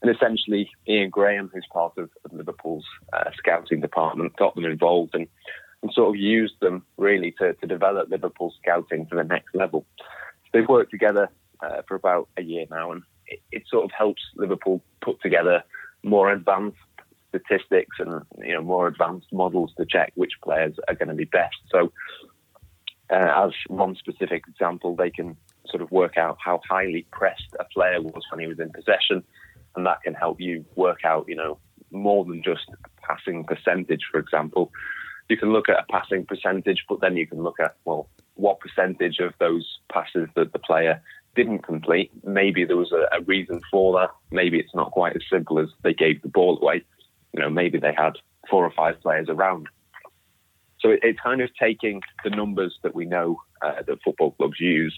And 0.00 0.10
essentially, 0.10 0.70
Ian 0.88 1.10
Graham, 1.10 1.50
who's 1.52 1.66
part 1.70 1.92
of, 1.98 2.08
of 2.24 2.32
Liverpool's 2.32 2.86
uh, 3.12 3.28
scouting 3.36 3.82
department, 3.82 4.36
got 4.36 4.54
them 4.54 4.64
involved 4.64 5.14
and, 5.14 5.26
and 5.82 5.92
sort 5.92 6.08
of 6.08 6.16
used 6.16 6.58
them 6.60 6.86
really 6.96 7.32
to, 7.32 7.52
to 7.52 7.66
develop 7.66 8.08
Liverpool 8.08 8.54
scouting 8.62 9.04
to 9.08 9.14
the 9.14 9.24
next 9.24 9.54
level. 9.54 9.84
So 9.98 10.48
they've 10.54 10.66
worked 10.66 10.90
together 10.90 11.28
uh, 11.62 11.82
for 11.86 11.96
about 11.96 12.30
a 12.38 12.42
year 12.42 12.64
now, 12.70 12.92
and 12.92 13.02
it, 13.30 13.40
it 13.50 13.62
sort 13.68 13.84
of 13.84 13.90
helps 13.96 14.22
Liverpool 14.36 14.82
put 15.00 15.20
together 15.22 15.62
more 16.02 16.30
advanced 16.32 16.78
statistics 17.28 17.96
and 17.98 18.22
you 18.44 18.52
know 18.52 18.62
more 18.62 18.88
advanced 18.88 19.32
models 19.32 19.72
to 19.76 19.86
check 19.86 20.12
which 20.16 20.32
players 20.42 20.74
are 20.88 20.94
going 20.94 21.08
to 21.08 21.14
be 21.14 21.24
best. 21.24 21.56
So, 21.70 21.92
uh, 23.10 23.46
as 23.46 23.52
one 23.68 23.96
specific 23.96 24.44
example, 24.48 24.94
they 24.96 25.10
can 25.10 25.36
sort 25.68 25.82
of 25.82 25.90
work 25.90 26.16
out 26.16 26.36
how 26.44 26.60
highly 26.68 27.06
pressed 27.12 27.54
a 27.58 27.64
player 27.64 28.02
was 28.02 28.22
when 28.30 28.40
he 28.40 28.46
was 28.46 28.58
in 28.58 28.70
possession, 28.70 29.22
and 29.76 29.86
that 29.86 30.02
can 30.02 30.14
help 30.14 30.40
you 30.40 30.64
work 30.74 31.04
out 31.04 31.26
you 31.28 31.36
know 31.36 31.58
more 31.92 32.24
than 32.24 32.42
just 32.42 32.68
passing 33.02 33.44
percentage, 33.44 34.02
for 34.10 34.18
example. 34.18 34.70
You 35.28 35.36
can 35.36 35.52
look 35.52 35.68
at 35.68 35.78
a 35.78 35.92
passing 35.92 36.26
percentage, 36.26 36.84
but 36.88 37.00
then 37.00 37.16
you 37.16 37.26
can 37.26 37.42
look 37.42 37.60
at 37.60 37.76
well, 37.84 38.08
what 38.34 38.58
percentage 38.58 39.20
of 39.20 39.32
those 39.38 39.78
passes 39.92 40.28
that 40.34 40.52
the 40.52 40.58
player 40.58 41.00
didn't 41.42 41.60
complete. 41.60 42.10
Maybe 42.22 42.66
there 42.66 42.76
was 42.76 42.92
a, 42.92 43.16
a, 43.16 43.22
reason 43.22 43.62
for 43.70 43.98
that. 43.98 44.10
Maybe 44.30 44.58
it's 44.58 44.74
not 44.74 44.90
quite 44.90 45.16
as 45.16 45.22
simple 45.32 45.58
as 45.58 45.68
they 45.82 45.94
gave 45.94 46.20
the 46.20 46.28
ball 46.28 46.58
away. 46.60 46.84
You 47.32 47.40
know, 47.40 47.48
maybe 47.48 47.78
they 47.78 47.94
had 47.96 48.12
four 48.50 48.62
or 48.62 48.72
five 48.72 49.00
players 49.00 49.28
around. 49.30 49.68
So 50.80 50.90
it, 50.90 51.00
it's 51.02 51.20
kind 51.20 51.40
of 51.40 51.48
taking 51.58 52.02
the 52.24 52.30
numbers 52.30 52.78
that 52.82 52.94
we 52.94 53.06
know 53.06 53.40
uh, 53.62 53.82
that 53.86 54.02
football 54.04 54.32
clubs 54.32 54.60
use 54.60 54.94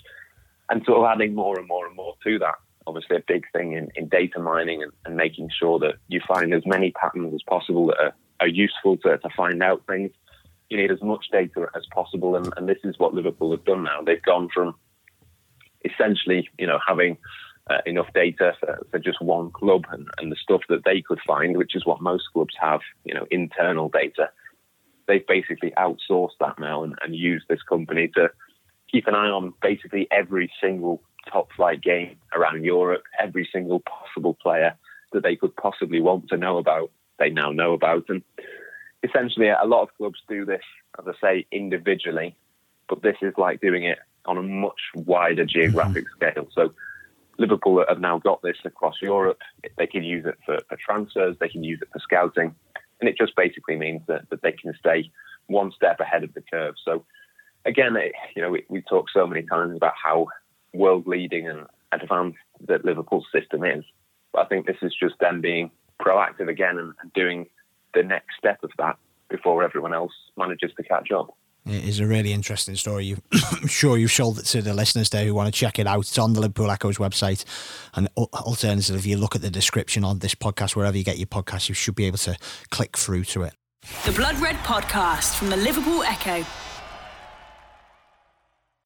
and 0.69 0.85
sort 0.85 0.99
of 0.99 1.05
adding 1.05 1.33
more 1.33 1.57
and 1.57 1.69
more 1.69 1.87
and 1.87 1.95
more 1.95 2.15
to 2.25 2.41
that. 2.41 2.57
Obviously, 2.89 3.17
a 3.17 3.25
big 3.29 3.45
thing 3.53 3.75
in, 3.75 3.89
in 3.95 4.09
data 4.09 4.41
mining 4.41 4.83
and, 4.83 4.91
and, 5.05 5.15
making 5.15 5.49
sure 5.57 5.79
that 5.79 5.95
you 6.09 6.21
find 6.27 6.53
as 6.53 6.67
many 6.67 6.91
patterns 6.91 7.33
as 7.33 7.43
possible 7.49 7.87
that 7.87 7.99
are, 8.01 8.15
are 8.41 8.49
useful 8.49 8.97
to, 8.97 9.17
to 9.19 9.29
find 9.37 9.63
out 9.63 9.85
things. 9.87 10.11
You 10.71 10.79
need 10.79 10.91
as 10.91 11.03
much 11.03 11.27
data 11.31 11.69
as 11.77 11.85
possible, 11.95 12.35
and, 12.35 12.53
and 12.57 12.69
this 12.69 12.79
is 12.83 12.99
what 12.99 13.15
Liverpool 13.15 13.53
have 13.53 13.65
done 13.65 13.85
now. 13.85 14.01
They've 14.03 14.23
gone 14.23 14.49
from 14.53 14.75
essentially, 15.85 16.49
you 16.59 16.67
know, 16.67 16.79
having 16.87 17.17
uh, 17.71 17.79
enough 17.87 18.13
data 18.15 18.55
for, 18.61 18.87
for, 18.91 18.99
just 18.99 19.23
one 19.23 19.51
club 19.51 19.85
and, 19.91 20.09
and 20.19 20.33
the 20.33 20.37
stuff 20.37 20.63
that 20.69 20.85
they 20.85 21.01
could 21.01 21.21
find, 21.27 21.57
which 21.57 21.77
is 21.77 21.87
what 21.87 22.01
most 22.01 22.25
clubs 22.33 22.55
have, 22.61 22.81
you 23.05 23.15
know, 23.15 23.27
internal 23.31 23.89
data. 23.89 24.31
They've 25.07 25.27
basically 25.27 25.73
outsourced 25.73 26.39
that 26.41 26.59
now 26.59 26.83
and, 26.83 26.95
and 27.03 27.15
used 27.15 27.47
this 27.49 27.63
company 27.63 28.09
to 28.17 28.31
keep 28.91 29.07
an 29.07 29.15
eye 29.15 29.29
on 29.29 29.55
basically 29.63 30.09
every 30.11 30.51
single 30.61 31.03
top 31.31 31.49
flight 31.57 31.81
game 31.81 32.17
around 32.35 32.65
Europe, 32.65 33.05
every 33.21 33.49
single 33.53 33.81
possible 33.81 34.35
player 34.35 34.77
that 35.13 35.23
they 35.23 35.37
could 35.37 35.55
possibly 35.57 36.01
want 36.01 36.29
to 36.29 36.37
know 36.37 36.59
about, 36.59 36.91
they 37.19 37.31
now 37.31 37.53
know 37.53 37.75
about. 37.75 38.05
And 38.09 38.23
essentially, 39.03 39.49
a 39.49 39.65
lot 39.67 39.83
of 39.83 39.97
clubs 39.97 40.21
do 40.29 40.45
this, 40.45 40.63
as 40.99 41.07
I 41.07 41.21
say, 41.21 41.47
individually, 41.53 42.35
but 42.89 43.03
this 43.03 43.17
is 43.23 43.35
like 43.37 43.61
doing 43.61 43.85
it 43.85 43.99
on 44.27 44.39
a 44.39 44.43
much 44.43 44.81
wider 44.95 45.45
geographic 45.45 46.05
mm-hmm. 46.05 46.33
scale. 46.33 46.49
So 46.53 46.75
Liverpool 47.39 47.85
have 47.89 48.01
now 48.01 48.19
got 48.19 48.43
this 48.43 48.59
across 48.65 48.97
Europe. 49.01 49.41
They 49.77 49.87
can 49.87 50.05
use 50.05 50.27
it 50.27 50.39
for, 50.45 50.59
for, 50.69 50.77
transfers, 50.77 51.37
they 51.41 51.49
can 51.49 51.65
use 51.65 51.81
it 51.83 51.89
for 51.93 51.99
scouting, 51.99 52.55
and 53.01 53.09
it 53.09 53.17
just 53.17 53.35
basically 53.37 53.77
means 53.77 54.03
that, 54.07 54.29
that 54.31 54.43
they 54.43 54.53
can 54.53 54.75
stay 54.79 55.11
one 55.47 55.73
step 55.73 56.01
ahead 56.01 56.25
of 56.25 56.35
the 56.35 56.43
curve. 56.43 56.75
So 56.85 57.05
again, 57.65 57.97
it, 57.97 58.13
you 58.37 58.43
know, 58.43 58.51
we, 58.51 58.65
we 58.69 58.83
talk 58.83 59.07
so 59.11 59.27
many 59.27 59.43
times 59.43 59.77
about 59.77 59.95
how 60.03 60.29
world 60.73 61.07
leading 61.07 61.49
and 61.49 61.67
advanced 61.93 62.39
that 62.67 62.85
Liverpool's 62.85 63.27
system 63.33 63.65
is. 63.65 63.85
But 64.33 64.47
I 64.47 64.49
think 64.49 64.67
this 64.67 64.77
is 64.83 64.95
just 64.99 65.19
them 65.19 65.41
being 65.41 65.71
proactive 66.01 66.49
again 66.49 66.79
and, 66.79 66.95
and 67.03 67.13
doing 67.13 67.47
the 67.95 68.03
next 68.03 68.37
step 68.39 68.63
of 68.63 68.71
that 68.79 68.97
before 69.29 69.63
everyone 69.63 69.95
else 69.95 70.13
manages 70.37 70.73
to 70.77 70.83
catch 70.83 71.11
up. 71.11 71.37
It 71.65 71.85
is 71.85 72.01
a 72.01 72.07
really 72.07 72.33
interesting 72.33 72.75
story. 72.75 73.07
You, 73.07 73.19
I'm 73.53 73.69
sure 73.69 73.97
you've 73.97 74.13
sold 74.13 74.39
it 74.39 74.47
to 74.47 74.63
the 74.63 74.75
listeners 74.75 75.11
there 75.11 75.25
who 75.25 75.35
want 75.35 75.53
to 75.53 75.59
check 75.59 75.79
it 75.79 75.87
out. 75.87 76.01
It's 76.01 76.19
on 76.19 76.33
the 76.33 76.41
Liverpool 76.41 76.71
Echo's 76.71 76.99
website. 76.99 77.45
And 77.95 78.09
alternatively, 78.17 78.99
if 78.99 79.07
you 79.07 79.17
look 79.17 79.37
at 79.37 79.43
the 79.43 79.51
description 79.51 80.05
on 80.05 80.19
this 80.19 80.35
podcast, 80.35 80.75
wherever 80.75 80.97
you 80.97 81.05
get 81.05 81.19
your 81.19 81.27
podcast, 81.27 81.69
you 81.69 81.75
should 81.75 81.95
be 81.95 82.07
able 82.07 82.19
to 82.19 82.37
click 82.71 82.97
through 82.97 83.25
to 83.25 83.43
it. 83.43 83.55
The 84.05 84.13
Blood 84.13 84.39
Red 84.41 84.57
Podcast 84.57 85.37
from 85.37 85.51
the 85.51 85.57
Liverpool 85.57 86.03
Echo. 86.03 86.45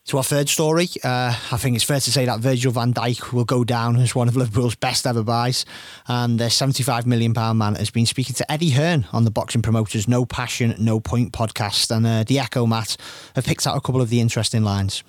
To 0.07 0.19
our 0.19 0.23
third 0.23 0.49
story, 0.49 0.87
uh, 1.03 1.37
I 1.51 1.57
think 1.57 1.75
it's 1.75 1.85
fair 1.85 1.99
to 1.99 2.13
say 2.13 2.27
that 2.27 2.39
Virgil 2.39 2.71
van 2.71 2.95
Dijk 2.95 3.33
will 3.33 3.45
go 3.45 3.65
down 3.65 3.97
as 3.97 4.15
one 4.15 4.29
of 4.29 4.37
Liverpool's 4.37 4.77
best 4.77 5.05
ever 5.05 5.25
buys. 5.25 5.65
And 6.07 6.39
the 6.39 6.45
£75 6.45 7.07
million 7.07 7.33
man 7.33 7.75
has 7.75 7.91
been 7.91 8.07
speaking 8.07 8.37
to 8.37 8.53
Eddie 8.53 8.71
Hearn 8.71 9.09
on 9.13 9.25
the 9.25 9.33
boxing 9.33 9.63
promoters 9.63 10.07
No 10.07 10.25
Passion, 10.25 10.77
No 10.79 11.01
Point 11.01 11.33
podcast. 11.33 11.91
And 11.91 12.07
uh, 12.07 12.23
the 12.23 12.39
Echo, 12.39 12.67
Matt, 12.67 12.97
have 13.35 13.45
picked 13.45 13.67
out 13.67 13.77
a 13.77 13.81
couple 13.81 14.01
of 14.01 14.09
the 14.09 14.21
interesting 14.21 14.63
lines. 14.63 15.03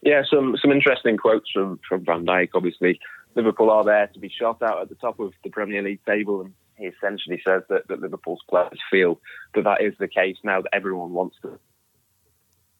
Yeah, 0.00 0.22
some, 0.30 0.56
some 0.56 0.72
interesting 0.72 1.18
quotes 1.18 1.50
from, 1.50 1.78
from 1.86 2.06
Van 2.06 2.24
Dijk. 2.24 2.48
Obviously, 2.54 2.98
Liverpool 3.34 3.68
are 3.68 3.84
there 3.84 4.06
to 4.06 4.18
be 4.18 4.30
shot 4.30 4.62
out 4.62 4.80
at 4.80 4.88
the 4.88 4.94
top 4.94 5.20
of 5.20 5.34
the 5.44 5.50
Premier 5.50 5.82
League 5.82 6.00
table. 6.06 6.40
And 6.40 6.54
he 6.78 6.86
essentially 6.86 7.42
says 7.46 7.64
that, 7.68 7.86
that 7.88 8.00
Liverpool's 8.00 8.40
players 8.48 8.80
feel 8.90 9.20
that 9.54 9.64
that 9.64 9.82
is 9.82 9.92
the 9.98 10.08
case 10.08 10.38
now 10.42 10.62
that 10.62 10.74
everyone 10.74 11.10
wants 11.10 11.36
to, 11.42 11.58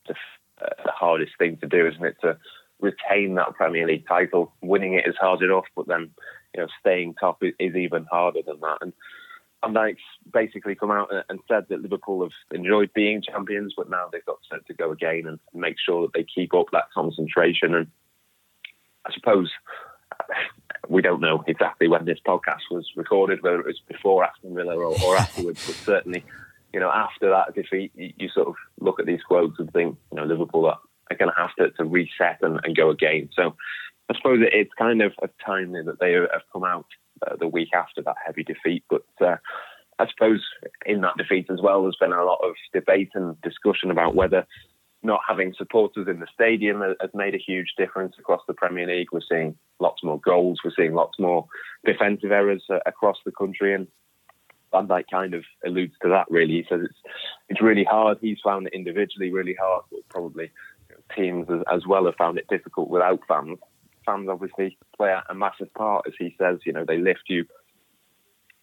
to 0.07 0.15
the 0.59 0.93
hardest 0.93 1.33
thing 1.39 1.59
to 1.59 1.67
do, 1.67 1.87
isn't 1.87 2.05
it? 2.05 2.17
To 2.23 2.39
retain 2.81 3.35
that 3.35 3.55
Premier 3.55 3.87
League 3.87 4.07
title, 4.07 4.53
winning 4.63 4.95
it 4.95 5.07
is 5.07 5.17
hard 5.21 5.43
enough, 5.43 5.65
but 5.75 5.87
then 5.87 6.11
you 6.55 6.63
know 6.63 6.69
staying 6.81 7.15
top 7.15 7.43
is, 7.43 7.55
is 7.59 7.75
even 7.75 8.07
harder 8.11 8.41
than 8.47 8.61
that. 8.61 8.79
And 8.81 8.93
Van 9.63 9.75
Dijk's 9.75 10.03
basically 10.33 10.75
come 10.75 10.91
out 10.91 11.11
and 11.29 11.41
said 11.49 11.67
that 11.69 11.81
Liverpool 11.81 12.23
have 12.23 12.33
enjoyed 12.59 12.91
being 12.95 13.23
champions, 13.23 13.75
but 13.77 13.91
now 13.91 14.09
they've 14.11 14.25
got 14.25 14.39
to, 14.51 14.61
to 14.61 14.75
go 14.75 14.93
again 14.93 15.25
and 15.27 15.39
make 15.55 15.77
sure 15.79 16.03
that 16.03 16.13
they 16.15 16.25
keep 16.25 16.55
up 16.55 16.67
that 16.73 16.91
concentration. 16.95 17.75
And 17.75 17.87
I 19.07 19.13
suppose 19.13 19.51
uh, 20.13 20.35
we 20.89 21.03
don't 21.03 21.21
know 21.21 21.43
exactly 21.47 21.89
when 21.89 22.05
this 22.05 22.19
podcast 22.27 22.71
was 22.71 22.87
recorded, 22.97 23.43
whether 23.43 23.61
it 23.61 23.67
was 23.67 23.81
before 23.89 24.25
Aston 24.25 24.55
Villa 24.55 24.77
or, 24.77 24.95
or 25.05 25.17
afterwards, 25.17 25.67
but 25.67 25.75
certainly 25.75 26.25
you 26.73 26.81
know, 26.81 26.91
after 26.91 27.31
that 27.31 27.55
defeat, 27.55 27.93
you, 27.95 28.29
sort 28.29 28.49
of 28.49 28.55
look 28.81 29.01
at 29.01 29.07
these 29.07 29.23
quotes 29.23 29.59
and 29.59 29.73
think, 29.73 29.97
you 30.13 30.17
know, 30.17 30.25
Liverpool 30.25 30.67
are, 30.67 30.79
are 31.11 31.17
going 31.17 31.31
to 31.31 31.41
have 31.41 31.55
to, 31.59 31.71
to 31.77 31.85
reset 31.85 32.39
and, 32.43 32.61
and, 32.65 32.77
go 32.77 32.91
again. 32.91 33.29
So 33.35 33.57
I 34.11 34.15
suppose 34.15 34.41
it's 34.43 34.73
kind 34.79 35.03
of 35.03 35.13
timely 35.45 35.83
that 35.83 36.01
they 36.01 36.13
have 36.13 36.43
come 36.53 36.65
out 36.65 36.87
uh, 37.27 37.37
the 37.37 37.49
week 37.49 37.71
after 37.75 38.03
that 38.03 38.17
heavy 38.25 38.45
defeat. 38.45 38.85
But 38.91 39.05
uh, 39.21 39.37
I 39.99 40.07
suppose 40.09 40.45
in 40.85 41.01
that 41.03 41.17
defeat 41.17 41.47
as 41.51 41.61
well, 41.63 41.83
there's 41.83 41.97
been 41.99 42.13
a 42.13 42.25
lot 42.25 42.41
of 42.43 42.55
debate 42.73 43.11
and 43.15 43.41
discussion 43.41 43.91
about 43.91 44.15
whether 44.15 44.47
not 45.03 45.21
having 45.27 45.55
supporters 45.57 46.09
in 46.09 46.21
the 46.21 46.27
stadium 46.35 46.83
has 46.83 47.11
made 47.15 47.35
a 47.35 47.39
huge 47.39 47.73
difference 47.79 48.17
across 48.19 48.43
the 48.47 48.55
Premier 48.55 48.87
League. 48.87 49.09
We're 49.13 49.21
seeing 49.29 49.57
lots 49.79 50.03
more 50.03 50.21
goals, 50.21 50.59
we're 50.65 50.73
seeing 50.77 50.95
lots 50.95 51.19
more 51.19 51.47
defensive 51.85 52.33
errors 52.33 52.65
uh, 52.69 52.79
across 52.87 53.17
the 53.25 53.33
country, 53.33 53.75
and 53.75 53.87
Van 54.73 54.87
Dijk 54.87 55.05
kind 55.11 55.35
of 55.35 55.45
alludes 55.65 55.95
to 56.03 56.09
that. 56.09 56.27
Really, 56.31 56.55
he 56.55 56.67
says 56.69 56.81
it's 56.85 56.99
it's 57.49 57.63
really 57.63 57.85
hard. 57.85 58.19
He's 58.21 58.39
found 58.43 58.67
it 58.67 58.75
individually 58.75 59.33
really 59.33 59.55
hard, 59.55 59.85
but 59.91 60.09
probably 60.09 60.51
teams 61.15 61.47
as, 61.51 61.61
as, 61.73 61.87
well 61.87 62.07
have 62.07 62.17
found 62.17 62.39
it 62.39 62.49
difficult 62.49 62.89
without 62.89 63.21
fans. 63.29 63.59
Fans 64.05 64.29
obviously 64.29 64.77
play 64.97 65.11
a, 65.11 65.23
a 65.31 65.35
massive 65.35 65.73
part, 65.75 66.05
as 66.07 66.15
he 66.19 66.35
says. 66.39 66.59
You 66.65 66.73
know, 66.73 66.85
they 66.87 66.99
lift 66.99 67.25
you 67.29 67.45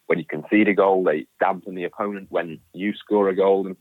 when 0.07 0.19
you 0.19 0.25
concede 0.25 0.67
a 0.67 0.73
goal. 0.73 1.03
They 1.03 1.25
dampen 1.39 1.75
the 1.75 1.85
opponent 1.85 2.27
when 2.29 2.59
you 2.73 2.93
score 2.93 3.29
a 3.29 3.35
goal, 3.35 3.67
and 3.67 3.75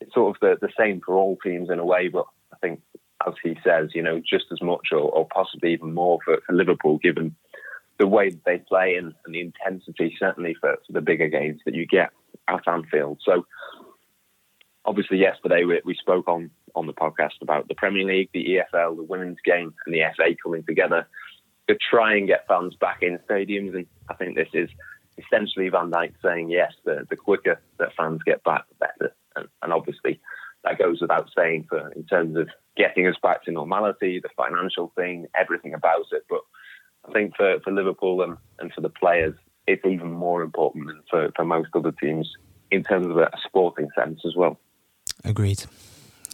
it's 0.00 0.14
sort 0.14 0.36
of 0.36 0.40
the 0.40 0.66
the 0.66 0.72
same 0.78 1.00
for 1.04 1.16
all 1.16 1.36
teams 1.42 1.70
in 1.70 1.78
a 1.78 1.84
way. 1.84 2.08
But 2.08 2.26
I 2.52 2.56
think, 2.58 2.80
as 3.26 3.34
he 3.42 3.56
says, 3.64 3.90
you 3.94 4.02
know, 4.02 4.20
just 4.20 4.46
as 4.52 4.62
much 4.62 4.88
or, 4.92 4.98
or 4.98 5.26
possibly 5.28 5.72
even 5.72 5.94
more 5.94 6.18
for, 6.24 6.38
for 6.46 6.52
Liverpool, 6.54 6.98
given 6.98 7.36
the 8.00 8.06
way 8.06 8.30
that 8.30 8.44
they 8.46 8.58
play 8.58 8.96
and, 8.96 9.12
and 9.24 9.34
the 9.34 9.40
intensity, 9.40 10.16
certainly 10.18 10.56
for, 10.58 10.74
for, 10.86 10.92
the 10.92 11.02
bigger 11.02 11.28
games 11.28 11.60
that 11.66 11.74
you 11.74 11.86
get 11.86 12.10
at 12.48 12.66
Anfield. 12.66 13.20
So, 13.22 13.46
obviously, 14.86 15.18
yesterday 15.18 15.64
we, 15.64 15.80
we 15.84 15.94
spoke 15.94 16.26
on 16.26 16.50
on 16.74 16.86
the 16.86 16.94
podcast 16.94 17.42
about 17.42 17.68
the 17.68 17.74
Premier 17.74 18.06
League, 18.06 18.30
the 18.32 18.58
EFL, 18.74 18.96
the 18.96 19.02
women's 19.02 19.38
game, 19.44 19.74
and 19.84 19.94
the 19.94 20.02
FA 20.16 20.34
coming 20.42 20.64
together 20.64 21.06
to 21.68 21.76
try 21.90 22.16
and 22.16 22.26
get 22.26 22.46
fans 22.48 22.74
back 22.80 23.02
in 23.02 23.18
stadiums. 23.28 23.74
And 23.74 23.86
I 24.08 24.14
think 24.14 24.34
this 24.34 24.48
is 24.54 24.70
essentially 25.18 25.68
Van 25.68 25.90
Dijk 25.90 26.14
saying 26.24 26.48
yes, 26.48 26.72
the, 26.84 27.06
the 27.10 27.16
quicker 27.16 27.60
that 27.78 27.94
fans 27.96 28.20
get 28.24 28.42
back, 28.44 28.64
the 28.68 28.86
better. 28.86 29.14
And, 29.36 29.48
and 29.62 29.72
obviously, 29.74 30.20
that 30.64 30.78
goes 30.78 31.02
without 31.02 31.28
saying 31.36 31.66
for 31.68 31.90
in 31.92 32.04
terms 32.06 32.36
of 32.38 32.48
getting 32.76 33.06
us 33.06 33.16
back 33.22 33.44
to 33.44 33.52
normality, 33.52 34.20
the 34.20 34.30
financial 34.36 34.90
thing, 34.96 35.26
everything 35.38 35.74
about 35.74 36.06
it. 36.12 36.24
But 36.30 36.40
I 37.08 37.12
think 37.12 37.36
for, 37.36 37.58
for 37.60 37.72
Liverpool 37.72 38.22
and, 38.22 38.36
and 38.58 38.72
for 38.72 38.80
the 38.80 38.88
players, 38.88 39.34
it's 39.66 39.84
even 39.84 40.10
more 40.10 40.42
important 40.42 40.86
than 40.86 41.02
for, 41.10 41.30
for 41.34 41.44
most 41.44 41.70
other 41.74 41.92
teams 41.92 42.30
in 42.70 42.82
terms 42.82 43.06
of 43.06 43.16
a 43.16 43.30
sporting 43.46 43.88
sense 43.96 44.20
as 44.26 44.34
well. 44.36 44.58
Agreed. 45.24 45.64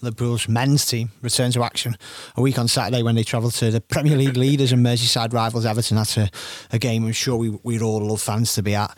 Liverpool's 0.02 0.49
men's 0.49 0.85
team 0.85 1.11
return 1.23 1.50
to 1.52 1.64
action 1.64 1.96
a 2.37 2.42
week 2.42 2.58
on 2.58 2.68
Saturday 2.68 3.02
when 3.02 3.14
they 3.14 3.23
travel 3.23 3.50
to 3.50 3.70
the 3.70 3.80
Premier 3.80 4.16
League 4.16 4.37
leaders 4.37 4.73
and 4.73 4.85
Merseyside 4.85 5.32
rivals 5.32 5.64
Everton. 5.64 5.96
That's 5.96 6.18
a, 6.18 6.30
a 6.70 6.78
game 6.78 7.06
I'm 7.06 7.12
sure 7.12 7.37
we, 7.37 7.58
we'd 7.62 7.82
all 7.82 8.00
love 8.00 8.20
fans 8.20 8.54
to 8.54 8.62
be 8.62 8.75
at. 8.75 8.96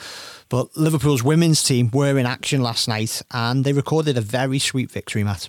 But 0.48 0.76
Liverpool's 0.76 1.22
women's 1.22 1.62
team 1.62 1.90
were 1.92 2.18
in 2.18 2.26
action 2.26 2.62
last 2.62 2.88
night 2.88 3.22
and 3.30 3.64
they 3.64 3.72
recorded 3.72 4.16
a 4.16 4.20
very 4.20 4.58
sweet 4.58 4.90
victory, 4.90 5.22
Matt. 5.22 5.48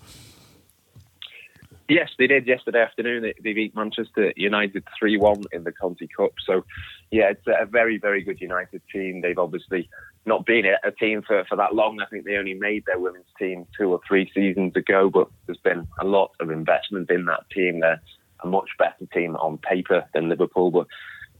Yes, 1.89 2.09
they 2.19 2.27
did 2.27 2.45
yesterday 2.45 2.83
afternoon. 2.83 3.23
They, 3.23 3.33
they 3.43 3.53
beat 3.53 3.75
Manchester 3.75 4.31
United 4.37 4.83
3 4.99 5.17
1 5.17 5.45
in 5.51 5.63
the 5.63 5.71
Conti 5.71 6.07
Cup. 6.07 6.33
So, 6.45 6.63
yeah, 7.09 7.31
it's 7.31 7.47
a 7.47 7.65
very, 7.65 7.97
very 7.97 8.23
good 8.23 8.39
United 8.39 8.83
team. 8.93 9.21
They've 9.21 9.39
obviously 9.39 9.89
not 10.23 10.45
been 10.45 10.65
a 10.67 10.91
team 10.91 11.23
for, 11.25 11.43
for 11.49 11.55
that 11.55 11.73
long. 11.73 11.99
I 11.99 12.05
think 12.05 12.25
they 12.25 12.35
only 12.35 12.53
made 12.53 12.85
their 12.85 12.99
women's 12.99 13.25
team 13.39 13.65
two 13.75 13.91
or 13.91 13.99
three 14.07 14.29
seasons 14.35 14.75
ago, 14.75 15.09
but 15.09 15.29
there's 15.47 15.57
been 15.57 15.87
a 15.99 16.05
lot 16.05 16.29
of 16.39 16.51
investment 16.51 17.09
in 17.09 17.25
that 17.25 17.49
team. 17.49 17.79
They're 17.79 18.01
a 18.43 18.47
much 18.47 18.69
better 18.77 19.07
team 19.11 19.35
on 19.37 19.57
paper 19.57 20.05
than 20.13 20.29
Liverpool, 20.29 20.69
but 20.69 20.85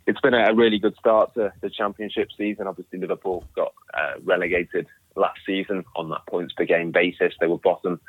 it's 0.07 0.19
been 0.21 0.33
a 0.33 0.55
really 0.55 0.79
good 0.79 0.95
start 0.97 1.31
to 1.35 1.53
the 1.61 1.69
championship 1.69 2.29
season. 2.35 2.65
Obviously, 2.65 2.97
Liverpool 2.97 3.43
got 3.55 3.73
uh, 3.93 4.13
relegated 4.23 4.87
last 5.15 5.39
season 5.45 5.85
on 5.95 6.09
that 6.09 6.25
points 6.27 6.53
per 6.53 6.65
game 6.65 6.91
basis. 6.91 7.35
They 7.39 7.45
were 7.45 7.59
bottom 7.59 7.99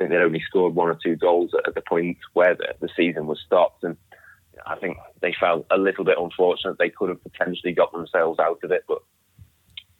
think 0.00 0.10
they'd 0.10 0.22
only 0.22 0.40
scored 0.40 0.74
one 0.74 0.88
or 0.88 0.98
two 1.00 1.14
goals 1.14 1.50
at 1.66 1.74
the 1.74 1.82
point 1.82 2.16
where 2.32 2.54
the, 2.54 2.74
the 2.80 2.88
season 2.96 3.26
was 3.26 3.38
stopped. 3.44 3.84
And 3.84 3.96
I 4.66 4.76
think 4.76 4.96
they 5.20 5.34
felt 5.38 5.66
a 5.70 5.76
little 5.76 6.04
bit 6.04 6.18
unfortunate. 6.18 6.78
They 6.78 6.88
could 6.88 7.10
have 7.10 7.22
potentially 7.22 7.72
got 7.72 7.92
themselves 7.92 8.38
out 8.38 8.60
of 8.64 8.72
it, 8.72 8.84
but 8.88 9.02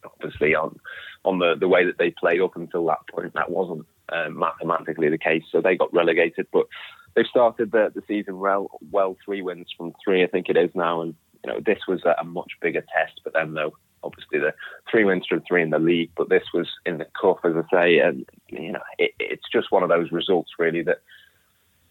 obviously 0.04 0.54
on 0.54 0.78
on 1.22 1.38
the, 1.38 1.54
the 1.54 1.68
way 1.68 1.84
that 1.84 1.98
they 1.98 2.10
played 2.10 2.40
up 2.40 2.56
until 2.56 2.86
that 2.86 3.06
point, 3.12 3.34
that 3.34 3.50
wasn't 3.50 3.86
uh, 4.08 4.30
mathematically 4.30 5.10
the 5.10 5.18
case. 5.18 5.42
So 5.52 5.60
they 5.60 5.76
got 5.76 5.92
relegated, 5.92 6.46
but 6.50 6.66
they've 7.14 7.26
started 7.26 7.72
the, 7.72 7.92
the 7.94 8.00
season 8.08 8.38
well. 8.38 8.70
Well, 8.90 9.18
three 9.22 9.42
wins 9.42 9.66
from 9.76 9.92
three, 10.02 10.24
I 10.24 10.28
think 10.28 10.48
it 10.48 10.56
is 10.56 10.70
now, 10.74 11.02
and 11.02 11.14
you 11.44 11.52
know 11.52 11.60
this 11.60 11.80
was 11.86 12.00
a 12.04 12.24
much 12.24 12.52
bigger 12.62 12.80
test 12.80 13.20
for 13.22 13.30
them 13.30 13.52
though 13.52 13.74
obviously 14.02 14.38
the 14.38 14.54
three 14.90 15.04
wins 15.04 15.26
from 15.26 15.42
three 15.42 15.62
in 15.62 15.70
the 15.70 15.78
league, 15.78 16.10
but 16.16 16.28
this 16.28 16.44
was 16.54 16.68
in 16.86 16.98
the 16.98 17.06
cup, 17.20 17.40
as 17.44 17.52
I 17.56 17.62
say, 17.70 17.98
and 17.98 18.24
you 18.48 18.72
know 18.72 18.80
it, 18.98 19.12
it's 19.18 19.48
just 19.52 19.70
one 19.70 19.82
of 19.82 19.88
those 19.88 20.12
results 20.12 20.52
really 20.58 20.82
that 20.82 20.98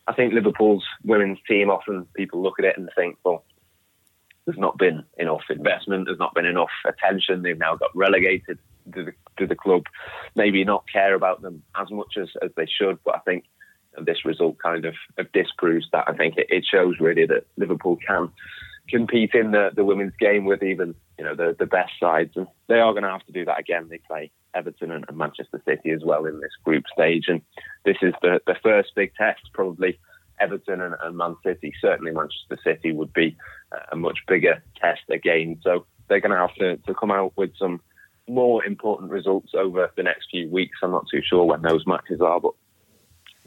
I 0.10 0.14
think 0.14 0.34
Liverpool's 0.34 0.84
women's 1.04 1.38
team 1.48 1.70
often 1.70 2.08
people 2.16 2.42
look 2.42 2.58
at 2.58 2.66
it 2.66 2.78
and 2.78 2.90
think, 2.96 3.18
well, 3.24 3.44
there's 4.46 4.58
not 4.58 4.80
been 4.80 5.04
enough 5.20 5.44
investment, 5.52 6.06
there's 6.06 6.18
not 6.18 6.34
been 6.34 6.48
enough 6.48 6.72
attention. 6.84 7.44
They've 7.44 7.58
now 7.58 7.76
got 7.76 7.96
relegated 7.96 8.58
to 8.96 9.06
the, 9.06 9.12
to 9.38 9.46
the 9.46 9.56
club, 9.56 9.84
maybe 10.36 10.64
not 10.64 10.86
care 10.92 11.14
about 11.14 11.44
them 11.44 11.62
as 11.80 11.92
much 11.92 12.18
as, 12.20 12.30
as 12.42 12.50
they 12.58 12.66
should, 12.66 12.98
but 13.06 13.18
I 13.18 13.20
think 13.20 13.44
this 14.04 14.26
result 14.26 14.58
kind 14.58 14.86
of, 14.86 14.96
of 15.20 15.32
disproves 15.32 15.86
that. 15.92 16.06
I 16.08 16.14
think 16.14 16.38
it, 16.38 16.48
it 16.50 16.66
shows 16.66 16.96
really 17.00 17.28
that 17.28 17.46
Liverpool 17.58 17.98
can 17.98 18.32
compete 18.88 19.36
in 19.36 19.52
the, 19.52 19.70
the 19.76 19.86
women's 19.86 20.16
game 20.20 20.46
with 20.46 20.64
even 20.64 20.96
you 21.20 21.26
know 21.26 21.36
the 21.36 21.56
the 21.60 21.66
best 21.66 21.92
sides, 22.00 22.32
and 22.36 22.48
they 22.68 22.80
are 22.80 22.94
going 22.94 23.04
to 23.04 23.10
have 23.10 23.26
to 23.26 23.34
do 23.34 23.44
that 23.46 23.60
again. 23.60 23.88
They 23.90 24.00
play 24.00 24.32
Everton 24.56 24.92
and, 24.92 25.06
and, 25.08 25.18
Manchester 25.18 25.62
City 25.66 25.92
as 25.92 26.02
well 26.04 26.26
in 26.26 26.40
this 26.40 26.54
group 26.64 26.86
stage, 26.92 27.26
and 27.28 27.42
this 27.84 27.98
is 28.02 28.14
the 28.22 28.40
the 28.48 28.56
first 28.64 28.96
big 28.96 29.14
test. 29.16 29.42
Probably 29.54 30.00
Everton 30.40 30.82
and, 30.82 30.96
and 31.04 31.18
Man 31.18 31.36
City, 31.44 31.74
certainly 31.82 32.14
Manchester 32.14 32.58
City 32.64 32.94
would 32.94 33.12
be 33.12 33.36
a 33.92 33.98
much 33.98 34.20
bigger 34.28 34.64
test 34.80 35.02
again. 35.10 35.60
So 35.62 35.86
they're 36.08 36.22
going 36.22 36.32
to 36.32 36.38
have 36.38 36.56
to 36.56 36.78
to 36.78 36.94
come 36.94 37.12
out 37.12 37.34
with 37.36 37.52
some 37.60 37.82
more 38.28 38.64
important 38.64 39.12
results 39.12 39.52
over 39.54 39.92
the 39.98 40.04
next 40.04 40.28
few 40.32 40.50
weeks. 40.50 40.78
I'm 40.82 40.92
not 40.92 41.06
too 41.12 41.22
sure 41.22 41.44
when 41.44 41.64
those 41.64 41.86
matches 41.86 42.22
are, 42.22 42.40
but 42.40 42.54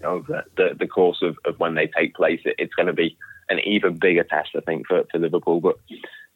know 0.03 0.23
the 0.29 0.45
the, 0.57 0.77
the 0.79 0.87
course 0.87 1.23
of, 1.23 1.37
of 1.47 1.59
when 1.59 1.75
they 1.75 1.87
take 1.87 2.15
place, 2.15 2.41
it, 2.45 2.57
it's 2.59 2.75
going 2.75 2.89
to 2.89 2.93
be 2.93 3.17
an 3.49 3.61
even 3.61 3.99
bigger 3.99 4.25
test, 4.25 4.51
I 4.57 4.61
think, 4.61 4.87
for, 4.87 5.05
for 5.11 5.19
Liverpool. 5.19 5.61
But 5.61 5.79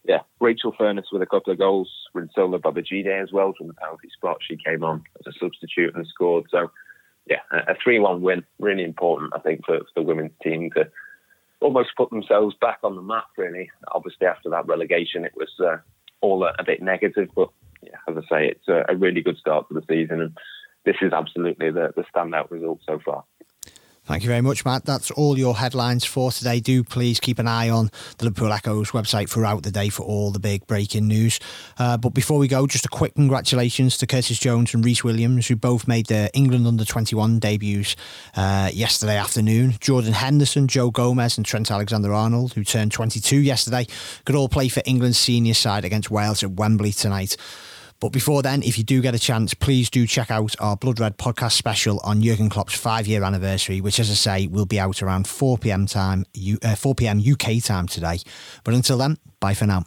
yeah, 0.07 0.21
Rachel 0.41 0.73
Furness 0.79 1.07
with 1.13 1.23
a 1.23 1.27
couple 1.27 1.53
of 1.53 1.59
goals, 1.59 1.91
Rinsola 2.15 2.61
Babajide 2.61 3.23
as 3.23 3.33
well 3.33 3.53
from 3.57 3.67
the 3.67 3.75
penalty 3.75 4.09
spot. 4.17 4.39
She 4.41 4.57
came 4.57 4.85
on 4.85 5.05
as 5.19 5.35
a 5.35 5.39
substitute 5.39 5.95
and 5.95 6.07
scored. 6.07 6.47
So 6.51 6.71
yeah, 7.27 7.41
a 7.51 7.75
3 7.83 7.99
1 7.99 8.23
win, 8.23 8.45
really 8.61 8.85
important, 8.85 9.33
I 9.35 9.41
think, 9.41 9.65
for, 9.67 9.79
for 9.79 9.87
the 9.97 10.03
women's 10.03 10.33
team 10.43 10.71
to 10.77 10.89
almost 11.61 11.91
put 11.97 12.11
themselves 12.11 12.55
back 12.61 12.79
on 12.83 12.95
the 12.95 13.03
map, 13.03 13.27
really. 13.37 13.71
Obviously, 13.93 14.27
after 14.27 14.49
that 14.51 14.67
relegation, 14.67 15.25
it 15.25 15.33
was 15.35 15.51
uh, 15.59 15.79
all 16.21 16.45
a, 16.45 16.53
a, 16.59 16.65
bit 16.65 16.83
negative, 16.83 17.29
but 17.35 17.51
yeah, 17.83 17.97
as 18.09 18.17
I 18.17 18.21
say, 18.21 18.49
it's 18.49 18.69
a, 18.69 18.85
a, 18.89 18.97
really 18.97 19.23
good 19.23 19.39
start 19.39 19.67
to 19.69 19.75
the 19.75 19.85
season, 19.89 20.21
and 20.21 20.39
this 20.85 20.97
is 21.03 21.13
absolutely 21.13 21.71
the, 21.71 21.93
the 21.97 22.05
standout 22.15 22.51
result 22.51 22.81
so 22.87 23.01
far. 23.05 23.25
Thank 24.07 24.23
you 24.23 24.29
very 24.29 24.41
much, 24.41 24.65
Matt. 24.65 24.85
That's 24.85 25.11
all 25.11 25.37
your 25.37 25.57
headlines 25.57 26.05
for 26.05 26.31
today. 26.31 26.61
Do 26.61 26.85
please 26.85 27.19
keep 27.19 27.41
an 27.41 27.49
eye 27.49 27.71
on 27.71 27.91
the 28.19 28.27
Liverpool 28.27 28.53
Echo's 28.53 28.93
website 28.93 29.29
throughout 29.29 29.65
the 29.65 29.73
day 29.73 29.89
for 29.89 30.05
all 30.05 30.31
the 30.31 30.39
big 30.39 30.65
breaking 30.69 31.09
news. 31.09 31.41
Uh, 31.77 31.97
but 31.97 32.11
before 32.11 32.39
we 32.39 32.47
go, 32.47 32.69
just 32.69 32.85
a 32.85 32.89
quick 32.89 33.17
congratulations 33.17 33.99
to 33.99 34.07
Curtis 34.07 34.39
Jones 34.39 34.73
and 34.75 34.85
Rhys 34.85 35.03
Williams, 35.03 35.49
who 35.49 35.57
both 35.57 35.89
made 35.89 36.07
their 36.07 36.31
England 36.35 36.69
under 36.69 36.85
21 36.85 37.41
debuts 37.41 37.97
uh, 38.37 38.71
yesterday 38.73 39.17
afternoon. 39.17 39.75
Jordan 39.81 40.13
Henderson, 40.13 40.69
Joe 40.69 40.93
Gomez, 40.93 41.37
and 41.37 41.45
Trent 41.45 41.73
Alexander 41.73 42.15
Arnold, 42.15 42.53
who 42.53 42.63
turned 42.63 42.93
22 42.93 43.39
yesterday, 43.39 43.89
could 44.25 44.37
all 44.37 44.49
play 44.49 44.69
for 44.69 44.85
England's 44.87 45.19
senior 45.19 45.55
side 45.55 45.85
against 45.85 46.13
Wales 46.13 46.45
at 46.45 46.53
Wembley 46.53 46.93
tonight. 46.93 47.37
But 48.01 48.13
before 48.13 48.43
then, 48.43 48.63
if 48.63 48.77
you 48.79 48.85
do 48.85 49.01
get 49.01 49.15
a 49.15 49.19
chance, 49.19 49.55
please 49.55 49.89
do 49.89 50.07
check 50.07 50.31
out 50.31 50.55
our 50.61 50.77
Blood 50.77 51.01
Red 51.01 51.19
podcast 51.19 51.53
special 51.53 52.01
on 52.05 52.23
Jurgen 52.23 52.51
Klopp's 52.51 52.75
five 52.75 53.07
year 53.07 53.23
anniversary, 53.23 53.81
which, 53.81 53.99
as 53.99 54.11
I 54.11 54.15
say, 54.15 54.47
will 54.47 54.67
be 54.67 54.79
out 54.79 55.03
around 55.03 55.27
4 55.27 55.59
pm 55.59 55.87
time, 55.87 56.25
uh, 56.63 56.75
4 56.75 56.95
pm 56.95 57.21
UK 57.21 57.63
time 57.63 57.87
today. 57.87 58.19
But 58.65 58.75
until 58.75 58.99
then, 58.99 59.17
bye 59.41 59.55
for 59.55 59.67
now. 59.67 59.85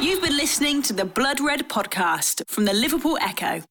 You've 0.00 0.22
been 0.22 0.36
listening 0.36 0.82
to 0.82 0.92
the 0.92 1.04
Blood 1.04 1.40
Red 1.40 1.68
podcast 1.68 2.42
from 2.46 2.66
the 2.66 2.74
Liverpool 2.74 3.18
Echo. 3.20 3.62